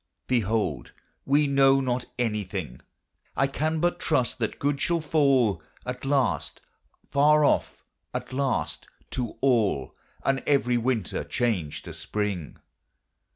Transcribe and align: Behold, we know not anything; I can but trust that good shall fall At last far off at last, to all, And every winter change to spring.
Behold, 0.25 0.93
we 1.27 1.45
know 1.45 1.79
not 1.79 2.05
anything; 2.17 2.81
I 3.37 3.45
can 3.45 3.79
but 3.79 3.99
trust 3.99 4.39
that 4.39 4.57
good 4.57 4.81
shall 4.81 4.99
fall 4.99 5.61
At 5.85 6.05
last 6.05 6.59
far 7.11 7.45
off 7.45 7.83
at 8.11 8.33
last, 8.33 8.87
to 9.11 9.37
all, 9.41 9.95
And 10.25 10.41
every 10.47 10.79
winter 10.79 11.23
change 11.23 11.83
to 11.83 11.93
spring. 11.93 12.57